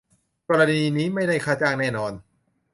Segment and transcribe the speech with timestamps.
[0.49, 2.13] กรณีนี้ไม่ได้ค่าจ้างแน่นอน